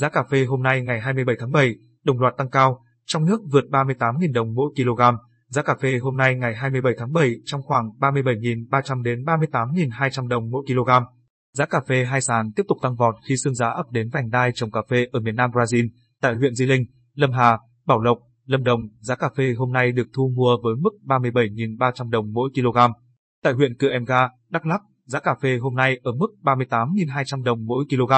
Giá 0.00 0.08
cà 0.08 0.22
phê 0.30 0.44
hôm 0.44 0.62
nay 0.62 0.82
ngày 0.82 1.00
27 1.00 1.36
tháng 1.38 1.52
7 1.52 1.74
đồng 2.04 2.20
loạt 2.20 2.34
tăng 2.38 2.50
cao, 2.50 2.84
trong 3.06 3.24
nước 3.24 3.40
vượt 3.52 3.64
38.000 3.70 4.32
đồng 4.32 4.54
mỗi 4.54 4.70
kg. 4.76 5.00
Giá 5.48 5.62
cà 5.62 5.74
phê 5.82 5.98
hôm 5.98 6.16
nay 6.16 6.34
ngày 6.34 6.54
27 6.54 6.92
tháng 6.98 7.12
7 7.12 7.34
trong 7.44 7.62
khoảng 7.62 7.90
37.300 8.00 9.02
đến 9.02 9.24
38.200 9.24 10.28
đồng 10.28 10.50
mỗi 10.50 10.62
kg. 10.66 10.90
Giá 11.52 11.66
cà 11.66 11.80
phê 11.88 12.04
hai 12.04 12.20
sàn 12.20 12.52
tiếp 12.56 12.62
tục 12.68 12.78
tăng 12.82 12.96
vọt 12.96 13.14
khi 13.28 13.36
xương 13.36 13.54
giá 13.54 13.68
ập 13.68 13.86
đến 13.90 14.08
vành 14.12 14.30
đai 14.30 14.52
trồng 14.54 14.70
cà 14.70 14.80
phê 14.90 15.06
ở 15.12 15.20
miền 15.20 15.36
Nam 15.36 15.50
Brazil, 15.50 15.88
tại 16.20 16.34
huyện 16.34 16.54
Di 16.54 16.66
Linh, 16.66 16.84
Lâm 17.14 17.32
Hà, 17.32 17.58
Bảo 17.86 18.00
Lộc, 18.00 18.18
Lâm 18.44 18.64
Đồng, 18.64 18.80
giá 19.00 19.16
cà 19.16 19.28
phê 19.36 19.54
hôm 19.58 19.72
nay 19.72 19.92
được 19.92 20.06
thu 20.14 20.32
mua 20.36 20.56
với 20.62 20.74
mức 20.76 20.90
37.300 21.04 22.10
đồng 22.10 22.32
mỗi 22.32 22.50
kg. 22.54 22.78
Tại 23.42 23.52
huyện 23.52 23.76
Cư 23.76 23.90
Em 23.90 24.04
Ga, 24.04 24.28
Đắk 24.50 24.66
Lắk, 24.66 24.80
giá 25.04 25.20
cà 25.20 25.34
phê 25.42 25.58
hôm 25.60 25.74
nay 25.74 26.00
ở 26.02 26.12
mức 26.12 26.28
38.200 26.42 27.42
đồng 27.42 27.66
mỗi 27.66 27.84
kg. 27.90 28.12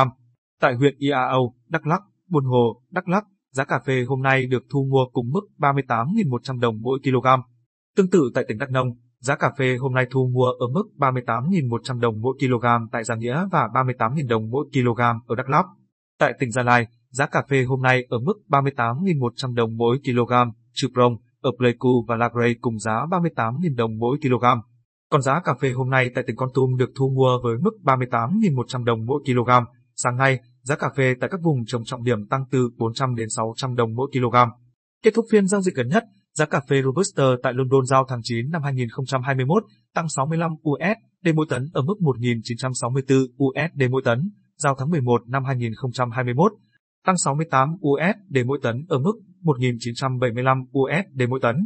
Tại 0.60 0.74
huyện 0.74 0.94
Iao, 0.98 1.54
Đắk 1.68 1.86
Lắk, 1.86 2.02
Buôn 2.28 2.44
Hồ, 2.44 2.82
Đắk 2.90 3.08
Lắk, 3.08 3.24
giá 3.50 3.64
cà 3.64 3.80
phê 3.86 4.04
hôm 4.08 4.22
nay 4.22 4.46
được 4.46 4.62
thu 4.72 4.86
mua 4.90 5.04
cùng 5.12 5.30
mức 5.30 5.40
38.100 5.58 6.60
đồng 6.60 6.80
mỗi 6.80 6.98
kg. 7.04 7.26
Tương 7.96 8.10
tự 8.10 8.30
tại 8.34 8.44
tỉnh 8.48 8.58
Đắk 8.58 8.70
Nông, 8.70 8.88
giá 9.20 9.36
cà 9.36 9.50
phê 9.58 9.76
hôm 9.76 9.94
nay 9.94 10.06
thu 10.10 10.30
mua 10.34 10.46
ở 10.46 10.66
mức 10.72 10.84
38.100 10.98 12.00
đồng 12.00 12.20
mỗi 12.20 12.34
kg 12.40 12.66
tại 12.92 13.04
Gia 13.04 13.14
Nghĩa 13.14 13.46
và 13.52 13.68
38.000 13.74 14.28
đồng 14.28 14.50
mỗi 14.50 14.66
kg 14.72 15.00
ở 15.26 15.34
Đắk 15.36 15.48
Lắk. 15.48 15.66
Tại 16.18 16.32
tỉnh 16.38 16.50
Gia 16.50 16.62
Lai, 16.62 16.86
giá 17.10 17.26
cà 17.26 17.42
phê 17.48 17.64
hôm 17.64 17.82
nay 17.82 18.06
ở 18.08 18.18
mức 18.18 18.34
38.100 18.48 19.54
đồng 19.54 19.76
mỗi 19.76 19.98
kg, 20.04 20.32
trừ 20.72 20.88
Prong, 20.94 21.16
ở 21.40 21.50
Pleiku 21.58 22.04
và 22.08 22.16
Lagrey 22.16 22.54
cùng 22.60 22.78
giá 22.78 23.06
38.000 23.10 23.76
đồng 23.76 23.98
mỗi 23.98 24.18
kg. 24.22 24.44
Còn 25.10 25.22
giá 25.22 25.40
cà 25.40 25.54
phê 25.60 25.70
hôm 25.70 25.90
nay 25.90 26.10
tại 26.14 26.24
tỉnh 26.26 26.36
Con 26.36 26.48
Tum 26.54 26.76
được 26.76 26.90
thu 26.98 27.10
mua 27.16 27.38
với 27.42 27.58
mức 27.58 27.70
38.100 27.84 28.84
đồng 28.84 29.06
mỗi 29.06 29.22
kg. 29.26 29.50
Sáng 29.96 30.16
nay, 30.16 30.38
giá 30.68 30.76
cà 30.76 30.88
phê 30.96 31.14
tại 31.20 31.30
các 31.30 31.40
vùng 31.42 31.64
trồng 31.66 31.84
trọng 31.84 32.04
điểm 32.04 32.26
tăng 32.26 32.44
từ 32.50 32.70
400 32.76 33.14
đến 33.14 33.28
600 33.36 33.74
đồng 33.74 33.94
mỗi 33.94 34.10
kg. 34.12 34.36
Kết 35.02 35.14
thúc 35.14 35.24
phiên 35.30 35.46
giao 35.46 35.60
dịch 35.60 35.74
gần 35.74 35.88
nhất, 35.88 36.04
giá 36.34 36.46
cà 36.46 36.60
phê 36.68 36.82
Robusta 36.82 37.24
tại 37.42 37.52
London 37.56 37.86
giao 37.86 38.04
tháng 38.08 38.20
9 38.22 38.50
năm 38.50 38.62
2021 38.62 39.64
tăng 39.94 40.08
65 40.08 40.50
USD 40.52 41.34
mỗi 41.34 41.46
tấn 41.48 41.68
ở 41.72 41.82
mức 41.82 41.94
1.964 42.00 43.26
USD 43.44 43.90
mỗi 43.90 44.02
tấn, 44.04 44.30
giao 44.56 44.74
tháng 44.78 44.90
11 44.90 45.28
năm 45.28 45.44
2021 45.44 46.52
tăng 47.06 47.18
68 47.24 47.68
USD 47.68 48.46
mỗi 48.46 48.58
tấn 48.62 48.84
ở 48.88 48.98
mức 48.98 49.12
1.975 49.42 50.64
USD 50.78 51.22
mỗi 51.28 51.40
tấn. 51.42 51.56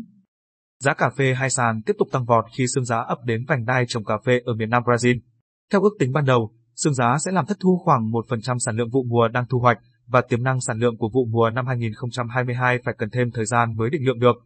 Giá 0.80 0.94
cà 0.94 1.10
phê 1.18 1.34
hai 1.34 1.50
sàn 1.50 1.82
tiếp 1.86 1.92
tục 1.98 2.08
tăng 2.12 2.24
vọt 2.24 2.44
khi 2.56 2.66
xương 2.74 2.84
giá 2.84 2.98
ập 2.98 3.18
đến 3.24 3.44
vành 3.48 3.64
đai 3.64 3.84
trồng 3.88 4.04
cà 4.04 4.14
phê 4.26 4.40
ở 4.44 4.54
miền 4.54 4.70
Nam 4.70 4.82
Brazil. 4.82 5.18
Theo 5.72 5.82
ước 5.82 5.96
tính 5.98 6.12
ban 6.12 6.24
đầu, 6.24 6.52
Sương 6.76 6.94
giá 6.94 7.16
sẽ 7.24 7.32
làm 7.32 7.46
thất 7.46 7.56
thu 7.60 7.80
khoảng 7.84 8.10
1% 8.10 8.58
sản 8.58 8.76
lượng 8.76 8.90
vụ 8.90 9.04
mùa 9.08 9.28
đang 9.28 9.44
thu 9.50 9.58
hoạch 9.58 9.78
và 10.06 10.20
tiềm 10.28 10.42
năng 10.42 10.60
sản 10.60 10.78
lượng 10.78 10.96
của 10.98 11.10
vụ 11.14 11.26
mùa 11.30 11.50
năm 11.50 11.66
2022 11.66 12.78
phải 12.84 12.94
cần 12.98 13.10
thêm 13.10 13.30
thời 13.34 13.46
gian 13.46 13.76
mới 13.76 13.90
định 13.90 14.06
lượng 14.06 14.18
được. 14.18 14.36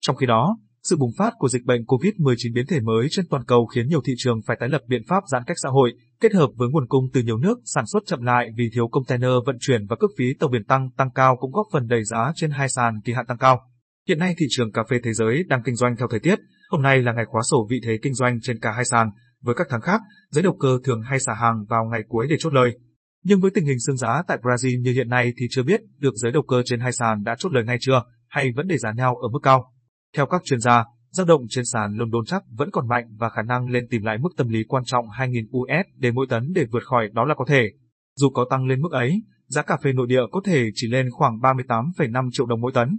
Trong 0.00 0.16
khi 0.16 0.26
đó, 0.26 0.56
sự 0.82 0.96
bùng 0.96 1.12
phát 1.18 1.32
của 1.38 1.48
dịch 1.48 1.64
bệnh 1.64 1.82
COVID-19 1.82 2.54
biến 2.54 2.66
thể 2.66 2.80
mới 2.80 3.06
trên 3.10 3.26
toàn 3.30 3.44
cầu 3.44 3.66
khiến 3.66 3.88
nhiều 3.88 4.00
thị 4.04 4.12
trường 4.16 4.40
phải 4.46 4.56
tái 4.60 4.68
lập 4.68 4.80
biện 4.88 5.02
pháp 5.08 5.22
giãn 5.26 5.42
cách 5.46 5.56
xã 5.62 5.68
hội, 5.68 5.92
kết 6.20 6.32
hợp 6.32 6.50
với 6.56 6.68
nguồn 6.68 6.86
cung 6.88 7.04
từ 7.12 7.22
nhiều 7.22 7.38
nước 7.38 7.58
sản 7.64 7.84
xuất 7.86 8.02
chậm 8.06 8.22
lại 8.22 8.48
vì 8.56 8.70
thiếu 8.74 8.88
container 8.88 9.30
vận 9.46 9.56
chuyển 9.60 9.86
và 9.86 9.96
cước 10.00 10.10
phí 10.18 10.24
tàu 10.40 10.48
biển 10.48 10.64
tăng 10.64 10.90
tăng 10.96 11.10
cao 11.14 11.36
cũng 11.40 11.52
góp 11.52 11.66
phần 11.72 11.88
đẩy 11.88 12.04
giá 12.04 12.32
trên 12.34 12.50
hai 12.50 12.68
sàn 12.68 13.00
kỳ 13.04 13.12
hạn 13.12 13.26
tăng 13.26 13.38
cao. 13.38 13.60
Hiện 14.08 14.18
nay 14.18 14.34
thị 14.38 14.46
trường 14.50 14.72
cà 14.72 14.82
phê 14.90 14.96
thế 15.04 15.12
giới 15.12 15.44
đang 15.48 15.62
kinh 15.64 15.76
doanh 15.76 15.96
theo 15.96 16.08
thời 16.10 16.20
tiết, 16.20 16.38
hôm 16.70 16.82
nay 16.82 17.02
là 17.02 17.12
ngày 17.12 17.24
khóa 17.28 17.42
sổ 17.50 17.66
vị 17.70 17.80
thế 17.84 17.98
kinh 18.02 18.14
doanh 18.14 18.40
trên 18.42 18.58
cả 18.60 18.72
hai 18.72 18.84
sàn, 18.84 19.10
với 19.44 19.54
các 19.54 19.66
tháng 19.70 19.80
khác, 19.80 20.00
giới 20.30 20.42
đầu 20.42 20.56
cơ 20.60 20.78
thường 20.84 21.02
hay 21.02 21.20
xả 21.20 21.34
hàng 21.34 21.64
vào 21.68 21.84
ngày 21.84 22.00
cuối 22.08 22.26
để 22.30 22.36
chốt 22.38 22.54
lời. 22.54 22.78
Nhưng 23.24 23.40
với 23.40 23.50
tình 23.50 23.66
hình 23.66 23.80
xương 23.86 23.96
giá 23.96 24.22
tại 24.28 24.38
Brazil 24.42 24.80
như 24.80 24.92
hiện 24.92 25.08
nay 25.08 25.32
thì 25.36 25.46
chưa 25.50 25.62
biết 25.62 25.80
được 25.98 26.14
giới 26.14 26.32
đầu 26.32 26.42
cơ 26.42 26.62
trên 26.64 26.80
hai 26.80 26.92
sàn 26.92 27.24
đã 27.24 27.34
chốt 27.38 27.52
lời 27.52 27.64
ngay 27.64 27.76
chưa, 27.80 28.02
hay 28.28 28.52
vẫn 28.56 28.66
để 28.66 28.78
giá 28.78 28.92
nhau 28.92 29.16
ở 29.16 29.28
mức 29.28 29.38
cao. 29.42 29.72
Theo 30.16 30.26
các 30.26 30.42
chuyên 30.44 30.60
gia, 30.60 30.84
dao 31.10 31.26
động 31.26 31.42
trên 31.48 31.64
sàn 31.72 31.96
London 31.96 32.24
chắc 32.26 32.42
vẫn 32.50 32.70
còn 32.72 32.88
mạnh 32.88 33.04
và 33.18 33.28
khả 33.28 33.42
năng 33.42 33.68
lên 33.68 33.86
tìm 33.90 34.02
lại 34.02 34.18
mức 34.18 34.28
tâm 34.36 34.48
lý 34.48 34.64
quan 34.68 34.84
trọng 34.84 35.06
2.000 35.08 35.44
USD 35.58 36.14
mỗi 36.14 36.26
tấn 36.28 36.52
để 36.54 36.66
vượt 36.72 36.82
khỏi 36.84 37.08
đó 37.12 37.24
là 37.24 37.34
có 37.34 37.44
thể. 37.48 37.70
Dù 38.16 38.30
có 38.30 38.44
tăng 38.50 38.66
lên 38.66 38.80
mức 38.80 38.92
ấy, 38.92 39.22
giá 39.46 39.62
cà 39.62 39.76
phê 39.82 39.92
nội 39.92 40.06
địa 40.06 40.22
có 40.32 40.40
thể 40.44 40.64
chỉ 40.74 40.88
lên 40.88 41.10
khoảng 41.10 41.38
38,5 41.38 42.28
triệu 42.32 42.46
đồng 42.46 42.60
mỗi 42.60 42.72
tấn. 42.72 42.98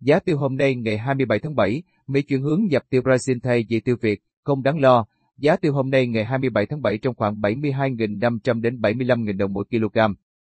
Giá 0.00 0.18
tiêu 0.18 0.38
hôm 0.38 0.56
nay 0.56 0.74
ngày 0.74 0.98
27 0.98 1.38
tháng 1.42 1.54
7, 1.54 1.82
Mỹ 2.06 2.22
chuyển 2.22 2.42
hướng 2.42 2.60
nhập 2.70 2.82
tiêu 2.90 3.02
Brazil 3.02 3.38
thay 3.42 3.64
vì 3.68 3.80
tiêu 3.80 3.96
Việt, 4.02 4.20
không 4.44 4.62
đáng 4.62 4.80
lo. 4.80 5.04
Giá 5.38 5.56
tiêu 5.56 5.72
hôm 5.72 5.90
nay 5.90 6.06
ngày 6.06 6.24
27 6.24 6.66
tháng 6.66 6.82
7 6.82 6.98
trong 6.98 7.14
khoảng 7.14 7.40
72.500 7.40 8.60
đến 8.60 8.80
75.000 8.80 9.36
đồng 9.36 9.52
mỗi 9.52 9.64
kg. 9.64 9.98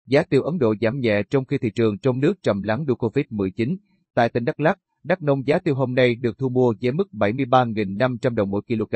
Giá 0.08 0.24
tiêu 0.24 0.42
Ấn 0.42 0.60
Độ 0.60 0.76
giảm 0.82 1.00
nhẹ 1.00 1.24
trong 1.24 1.46
khi 1.46 1.58
thị 1.58 1.70
trường 1.76 1.98
trong 1.98 2.20
nước 2.20 2.44
trầm 2.44 2.62
lắng 2.64 2.86
do 2.88 2.94
Covid-19. 2.94 3.78
Tại 4.14 4.30
tỉnh 4.30 4.46
Đắk 4.46 4.60
Lắk, 4.60 4.80
Đắk 5.04 5.22
Nông 5.22 5.48
giá 5.48 5.60
tiêu 5.60 5.76
hôm 5.76 5.96
nay 5.96 6.16
được 6.16 6.38
thu 6.38 6.50
mua 6.50 6.74
với 6.82 6.92
mức 6.92 7.08
73.500 7.12 8.36
đồng 8.36 8.50
mỗi 8.50 8.62
kg. 8.68 8.96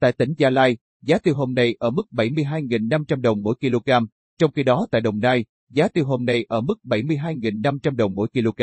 Tại 0.00 0.12
tỉnh 0.12 0.34
Gia 0.38 0.50
Lai, 0.50 0.76
giá 1.02 1.18
tiêu 1.18 1.34
hôm 1.34 1.54
nay 1.54 1.76
ở 1.78 1.90
mức 1.90 2.02
72.500 2.10 3.20
đồng 3.20 3.42
mỗi 3.42 3.54
kg. 3.60 3.90
Trong 4.38 4.52
khi 4.52 4.62
đó 4.62 4.86
tại 4.90 5.00
Đồng 5.00 5.20
Nai, 5.20 5.44
giá 5.70 5.88
tiêu 5.88 6.04
hôm 6.04 6.24
nay 6.24 6.44
ở 6.48 6.60
mức 6.60 6.78
72.500 6.84 7.96
đồng 7.96 8.14
mỗi 8.14 8.28
kg. 8.28 8.62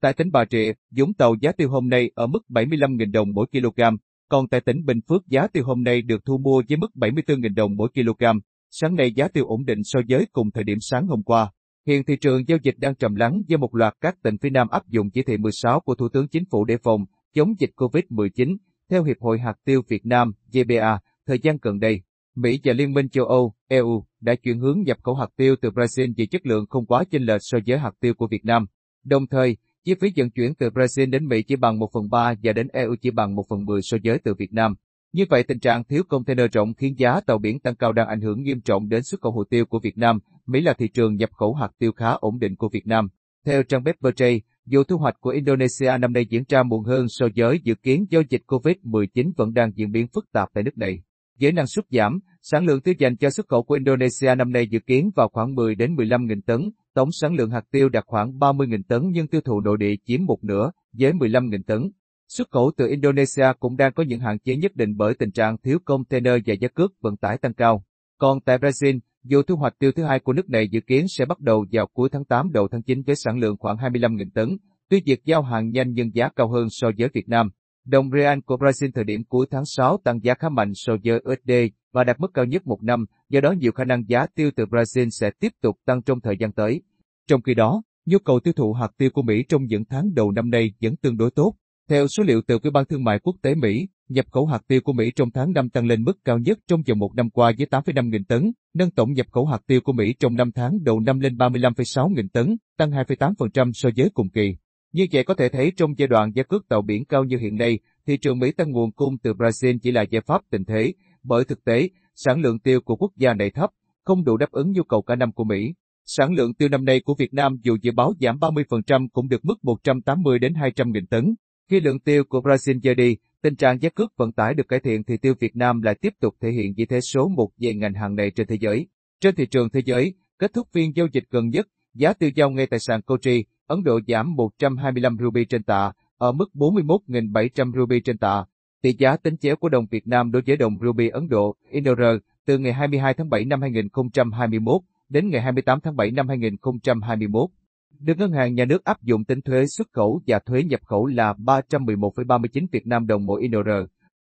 Tại 0.00 0.12
tỉnh 0.12 0.30
Bà 0.32 0.44
Rịa, 0.50 0.72
Vũng 0.90 1.14
Tàu 1.14 1.34
giá 1.40 1.52
tiêu 1.52 1.70
hôm 1.70 1.88
nay 1.88 2.10
ở 2.14 2.26
mức 2.26 2.40
75.000 2.48 3.12
đồng 3.12 3.32
mỗi 3.34 3.46
kg. 3.46 3.82
Còn 4.28 4.48
tại 4.48 4.60
tỉnh 4.60 4.84
Bình 4.84 5.00
Phước 5.08 5.26
giá 5.28 5.46
tiêu 5.46 5.64
hôm 5.64 5.82
nay 5.82 6.02
được 6.02 6.24
thu 6.24 6.38
mua 6.38 6.62
với 6.68 6.76
mức 6.76 6.90
74.000 6.94 7.54
đồng 7.54 7.76
mỗi 7.76 7.88
kg. 7.94 8.24
Sáng 8.70 8.94
nay 8.94 9.12
giá 9.12 9.28
tiêu 9.28 9.46
ổn 9.46 9.64
định 9.64 9.78
so 9.84 10.00
với 10.08 10.26
cùng 10.32 10.50
thời 10.50 10.64
điểm 10.64 10.78
sáng 10.80 11.06
hôm 11.06 11.22
qua. 11.22 11.50
Hiện 11.86 12.04
thị 12.04 12.16
trường 12.20 12.48
giao 12.48 12.58
dịch 12.62 12.74
đang 12.78 12.94
trầm 12.94 13.14
lắng 13.14 13.42
do 13.46 13.56
một 13.56 13.74
loạt 13.74 13.94
các 14.00 14.22
tỉnh 14.22 14.38
phía 14.38 14.50
Nam 14.50 14.68
áp 14.68 14.88
dụng 14.88 15.10
chỉ 15.10 15.22
thị 15.22 15.36
16 15.36 15.80
của 15.80 15.94
Thủ 15.94 16.08
tướng 16.08 16.28
Chính 16.28 16.44
phủ 16.50 16.64
để 16.64 16.76
phòng 16.82 17.04
chống 17.34 17.54
dịch 17.58 17.70
COVID-19. 17.76 18.56
Theo 18.90 19.04
Hiệp 19.04 19.16
hội 19.20 19.38
Hạt 19.38 19.54
tiêu 19.64 19.82
Việt 19.88 20.06
Nam, 20.06 20.32
GBA, 20.52 20.98
thời 21.26 21.38
gian 21.38 21.56
gần 21.62 21.78
đây, 21.78 22.02
Mỹ 22.34 22.60
và 22.64 22.72
Liên 22.72 22.92
minh 22.92 23.08
châu 23.08 23.24
Âu, 23.24 23.54
EU, 23.68 24.04
đã 24.20 24.34
chuyển 24.34 24.58
hướng 24.58 24.82
nhập 24.82 24.96
khẩu 25.02 25.14
hạt 25.14 25.28
tiêu 25.36 25.56
từ 25.62 25.70
Brazil 25.70 26.12
vì 26.16 26.26
chất 26.26 26.46
lượng 26.46 26.66
không 26.70 26.86
quá 26.86 27.04
chênh 27.10 27.22
lệch 27.22 27.40
so 27.40 27.58
với 27.66 27.78
hạt 27.78 27.92
tiêu 28.00 28.14
của 28.14 28.28
Việt 28.30 28.44
Nam. 28.44 28.66
Đồng 29.04 29.26
thời, 29.26 29.56
chi 29.86 29.94
phí 30.00 30.12
vận 30.16 30.30
chuyển 30.30 30.54
từ 30.54 30.70
Brazil 30.70 31.10
đến 31.10 31.28
Mỹ 31.28 31.42
chỉ 31.42 31.56
bằng 31.56 31.78
1 31.78 31.90
phần 31.92 32.10
3 32.10 32.34
và 32.42 32.52
đến 32.52 32.68
EU 32.72 32.96
chỉ 33.02 33.10
bằng 33.10 33.34
1 33.34 33.42
phần 33.48 33.64
10 33.64 33.82
so 33.82 33.96
với 34.04 34.18
từ 34.18 34.34
Việt 34.34 34.52
Nam. 34.52 34.74
Như 35.12 35.24
vậy 35.30 35.42
tình 35.42 35.58
trạng 35.58 35.84
thiếu 35.84 36.02
container 36.08 36.46
rộng 36.52 36.74
khiến 36.74 36.98
giá 36.98 37.20
tàu 37.26 37.38
biển 37.38 37.60
tăng 37.60 37.76
cao 37.76 37.92
đang 37.92 38.08
ảnh 38.08 38.20
hưởng 38.20 38.42
nghiêm 38.42 38.60
trọng 38.60 38.88
đến 38.88 39.02
xuất 39.02 39.20
khẩu 39.20 39.32
hồ 39.32 39.44
tiêu 39.44 39.66
của 39.66 39.78
Việt 39.78 39.98
Nam. 39.98 40.18
Mỹ 40.46 40.60
là 40.60 40.74
thị 40.78 40.88
trường 40.88 41.16
nhập 41.16 41.30
khẩu 41.32 41.54
hạt 41.54 41.68
tiêu 41.78 41.92
khá 41.92 42.10
ổn 42.10 42.38
định 42.38 42.56
của 42.56 42.68
Việt 42.68 42.86
Nam. 42.86 43.08
Theo 43.46 43.62
trang 43.62 43.82
web 43.82 43.92
Verjay, 44.00 44.40
dù 44.66 44.84
thu 44.84 44.96
hoạch 44.96 45.20
của 45.20 45.30
Indonesia 45.30 45.98
năm 46.00 46.12
nay 46.12 46.26
diễn 46.26 46.42
ra 46.48 46.62
muộn 46.62 46.84
hơn 46.84 47.06
so 47.08 47.26
với 47.36 47.60
dự 47.64 47.74
kiến 47.74 48.06
do 48.10 48.22
dịch 48.30 48.42
COVID-19 48.46 49.32
vẫn 49.36 49.54
đang 49.54 49.72
diễn 49.74 49.92
biến 49.92 50.06
phức 50.14 50.32
tạp 50.32 50.48
tại 50.54 50.64
nước 50.64 50.78
này. 50.78 51.02
Với 51.40 51.52
năng 51.52 51.66
suất 51.66 51.84
giảm, 51.90 52.18
sản 52.42 52.66
lượng 52.66 52.80
tiêu 52.80 52.94
dành 52.98 53.16
cho 53.16 53.30
xuất 53.30 53.48
khẩu 53.48 53.62
của 53.62 53.74
Indonesia 53.74 54.34
năm 54.34 54.52
nay 54.52 54.66
dự 54.66 54.78
kiến 54.78 55.10
vào 55.16 55.28
khoảng 55.28 55.54
10 55.54 55.74
đến 55.74 55.94
15 55.94 56.26
nghìn 56.26 56.42
tấn, 56.42 56.70
tổng 56.96 57.12
sản 57.12 57.34
lượng 57.34 57.50
hạt 57.50 57.64
tiêu 57.70 57.88
đạt 57.88 58.04
khoảng 58.06 58.38
30 58.38 58.66
nghìn 58.66 58.82
tấn 58.82 59.02
nhưng 59.10 59.26
tiêu 59.26 59.40
thụ 59.40 59.60
nội 59.60 59.76
địa 59.78 59.94
chiếm 60.04 60.24
một 60.24 60.44
nửa, 60.44 60.70
với 60.92 61.12
15 61.12 61.50
nghìn 61.50 61.62
tấn. 61.62 61.90
Xuất 62.28 62.50
khẩu 62.50 62.72
từ 62.76 62.88
Indonesia 62.88 63.52
cũng 63.60 63.76
đang 63.76 63.92
có 63.92 64.02
những 64.02 64.20
hạn 64.20 64.38
chế 64.38 64.56
nhất 64.56 64.76
định 64.76 64.96
bởi 64.96 65.14
tình 65.14 65.30
trạng 65.30 65.58
thiếu 65.58 65.78
container 65.84 66.34
và 66.46 66.54
giá 66.54 66.68
cước 66.68 66.92
vận 67.00 67.16
tải 67.16 67.38
tăng 67.38 67.54
cao. 67.54 67.84
Còn 68.18 68.40
tại 68.40 68.58
Brazil, 68.58 68.98
dù 69.24 69.42
thu 69.42 69.56
hoạch 69.56 69.78
tiêu 69.78 69.92
thứ 69.92 70.04
hai 70.04 70.20
của 70.20 70.32
nước 70.32 70.48
này 70.48 70.68
dự 70.68 70.80
kiến 70.80 71.06
sẽ 71.08 71.24
bắt 71.24 71.40
đầu 71.40 71.66
vào 71.72 71.86
cuối 71.86 72.08
tháng 72.12 72.24
8 72.24 72.52
đầu 72.52 72.68
tháng 72.68 72.82
9 72.82 73.02
với 73.06 73.16
sản 73.16 73.38
lượng 73.38 73.56
khoảng 73.58 73.76
25.000 73.76 74.30
tấn, 74.34 74.56
tuy 74.88 75.02
việc 75.06 75.24
giao 75.24 75.42
hàng 75.42 75.70
nhanh 75.70 75.92
nhưng 75.92 76.14
giá 76.14 76.28
cao 76.36 76.48
hơn 76.48 76.66
so 76.70 76.88
với 76.98 77.08
Việt 77.14 77.28
Nam. 77.28 77.50
Đồng 77.84 78.10
real 78.10 78.38
của 78.46 78.56
Brazil 78.56 78.90
thời 78.94 79.04
điểm 79.04 79.24
cuối 79.24 79.46
tháng 79.50 79.64
6 79.66 79.98
tăng 80.04 80.24
giá 80.24 80.34
khá 80.34 80.48
mạnh 80.48 80.72
so 80.74 80.92
với 81.04 81.16
USD 81.16 81.52
và 81.96 82.04
đạt 82.04 82.20
mức 82.20 82.34
cao 82.34 82.44
nhất 82.44 82.66
một 82.66 82.82
năm, 82.82 83.04
do 83.28 83.40
đó 83.40 83.52
nhiều 83.52 83.72
khả 83.72 83.84
năng 83.84 84.08
giá 84.08 84.26
tiêu 84.34 84.50
từ 84.56 84.64
Brazil 84.64 85.08
sẽ 85.10 85.30
tiếp 85.40 85.52
tục 85.62 85.76
tăng 85.86 86.02
trong 86.02 86.20
thời 86.20 86.36
gian 86.40 86.52
tới. 86.52 86.82
Trong 87.28 87.42
khi 87.42 87.54
đó, 87.54 87.82
nhu 88.06 88.18
cầu 88.18 88.40
tiêu 88.40 88.54
thụ 88.56 88.72
hạt 88.72 88.88
tiêu 88.98 89.10
của 89.10 89.22
Mỹ 89.22 89.44
trong 89.48 89.64
những 89.64 89.84
tháng 89.84 90.14
đầu 90.14 90.30
năm 90.30 90.50
nay 90.50 90.72
vẫn 90.82 90.96
tương 90.96 91.16
đối 91.16 91.30
tốt. 91.30 91.54
Theo 91.88 92.06
số 92.08 92.22
liệu 92.22 92.40
từ 92.46 92.58
Ủy 92.62 92.70
ban 92.70 92.84
Thương 92.86 93.04
mại 93.04 93.18
Quốc 93.18 93.36
tế 93.42 93.54
Mỹ, 93.54 93.88
nhập 94.08 94.26
khẩu 94.30 94.46
hạt 94.46 94.62
tiêu 94.68 94.80
của 94.84 94.92
Mỹ 94.92 95.10
trong 95.16 95.30
tháng 95.30 95.52
5 95.52 95.70
tăng 95.70 95.86
lên 95.86 96.02
mức 96.02 96.18
cao 96.24 96.38
nhất 96.38 96.58
trong 96.68 96.82
vòng 96.88 96.98
một 96.98 97.14
năm 97.14 97.30
qua 97.30 97.52
với 97.58 97.66
8,5 97.70 98.10
nghìn 98.10 98.24
tấn, 98.24 98.52
nâng 98.74 98.90
tổng 98.90 99.12
nhập 99.12 99.26
khẩu 99.30 99.46
hạt 99.46 99.62
tiêu 99.66 99.80
của 99.80 99.92
Mỹ 99.92 100.14
trong 100.18 100.36
5 100.36 100.52
tháng 100.52 100.84
đầu 100.84 101.00
năm 101.00 101.20
lên 101.20 101.36
35,6 101.36 102.08
nghìn 102.08 102.28
tấn, 102.28 102.56
tăng 102.78 102.90
2,8% 102.90 103.70
so 103.74 103.88
với 103.96 104.10
cùng 104.14 104.28
kỳ. 104.28 104.56
Như 104.92 105.06
vậy 105.12 105.24
có 105.24 105.34
thể 105.34 105.48
thấy 105.48 105.72
trong 105.76 105.98
giai 105.98 106.08
đoạn 106.08 106.32
giá 106.34 106.42
cước 106.42 106.68
tàu 106.68 106.82
biển 106.82 107.04
cao 107.04 107.24
như 107.24 107.38
hiện 107.38 107.56
nay, 107.56 107.78
thị 108.06 108.16
trường 108.16 108.38
Mỹ 108.38 108.52
tăng 108.52 108.70
nguồn 108.70 108.92
cung 108.92 109.18
từ 109.18 109.32
Brazil 109.32 109.78
chỉ 109.82 109.90
là 109.90 110.02
giải 110.02 110.22
pháp 110.26 110.42
tình 110.50 110.64
thế, 110.64 110.92
bởi 111.26 111.44
thực 111.44 111.64
tế, 111.64 111.88
sản 112.14 112.40
lượng 112.40 112.58
tiêu 112.58 112.80
của 112.80 112.96
quốc 112.96 113.12
gia 113.16 113.34
này 113.34 113.50
thấp, 113.50 113.70
không 114.04 114.24
đủ 114.24 114.36
đáp 114.36 114.50
ứng 114.50 114.72
nhu 114.72 114.82
cầu 114.82 115.02
cả 115.02 115.16
năm 115.16 115.32
của 115.32 115.44
Mỹ. 115.44 115.74
Sản 116.04 116.32
lượng 116.32 116.54
tiêu 116.54 116.68
năm 116.68 116.84
nay 116.84 117.00
của 117.00 117.14
Việt 117.18 117.34
Nam 117.34 117.56
dù 117.62 117.76
dự 117.82 117.92
báo 117.92 118.12
giảm 118.20 118.38
30% 118.38 119.08
cũng 119.12 119.28
được 119.28 119.44
mức 119.44 119.64
180 119.64 120.38
đến 120.38 120.54
200 120.54 120.92
nghìn 120.92 121.06
tấn. 121.06 121.34
Khi 121.70 121.80
lượng 121.80 122.00
tiêu 122.00 122.24
của 122.28 122.40
Brazil 122.40 122.80
rơi 122.82 122.94
đi, 122.94 123.16
tình 123.42 123.56
trạng 123.56 123.82
giá 123.82 123.88
cước 123.88 124.16
vận 124.16 124.32
tải 124.32 124.54
được 124.54 124.68
cải 124.68 124.80
thiện 124.80 125.04
thì 125.04 125.16
tiêu 125.16 125.34
Việt 125.40 125.56
Nam 125.56 125.82
lại 125.82 125.94
tiếp 126.00 126.12
tục 126.20 126.34
thể 126.40 126.50
hiện 126.50 126.74
vị 126.76 126.86
thế 126.86 127.00
số 127.00 127.28
một 127.28 127.48
về 127.58 127.74
ngành 127.74 127.94
hàng 127.94 128.14
này 128.14 128.30
trên 128.30 128.46
thế 128.46 128.56
giới. 128.60 128.86
Trên 129.20 129.34
thị 129.34 129.46
trường 129.46 129.70
thế 129.70 129.80
giới, 129.84 130.14
kết 130.38 130.52
thúc 130.54 130.68
phiên 130.72 130.96
giao 130.96 131.06
dịch 131.12 131.24
gần 131.30 131.48
nhất, 131.48 131.66
Giá 131.98 132.12
tiêu 132.12 132.30
giao 132.34 132.50
ngay 132.50 132.66
tại 132.66 132.80
sàn 132.80 133.02
Kochi, 133.02 133.44
Ấn 133.66 133.82
Độ 133.84 134.00
giảm 134.06 134.34
125 134.34 135.16
ruby 135.20 135.44
trên 135.44 135.62
tạ, 135.62 135.92
ở 136.18 136.32
mức 136.32 136.50
41.700 136.54 137.72
ruby 137.72 138.00
trên 138.00 138.18
tạ. 138.18 138.44
Tỷ 138.86 138.92
giá 138.98 139.16
tính 139.16 139.36
chéo 139.36 139.56
của 139.56 139.68
đồng 139.68 139.86
Việt 139.90 140.06
Nam 140.06 140.32
đối 140.32 140.42
với 140.46 140.56
đồng 140.56 140.78
ruby 140.82 141.08
Ấn 141.08 141.28
Độ, 141.28 141.56
INR, 141.70 142.00
từ 142.46 142.58
ngày 142.58 142.72
22 142.72 143.14
tháng 143.14 143.30
7 143.30 143.44
năm 143.44 143.60
2021 143.60 144.82
đến 145.08 145.30
ngày 145.30 145.42
28 145.42 145.80
tháng 145.80 145.96
7 145.96 146.10
năm 146.10 146.28
2021. 146.28 147.50
Được 147.98 148.18
Ngân 148.18 148.32
hàng 148.32 148.54
Nhà 148.54 148.64
nước 148.64 148.84
áp 148.84 149.02
dụng 149.02 149.24
tính 149.24 149.40
thuế 149.40 149.66
xuất 149.66 149.88
khẩu 149.92 150.20
và 150.26 150.38
thuế 150.38 150.62
nhập 150.62 150.80
khẩu 150.84 151.06
là 151.06 151.32
311,39 151.32 152.66
Việt 152.72 152.86
Nam 152.86 153.06
đồng 153.06 153.26
mỗi 153.26 153.42
INR. 153.42 153.68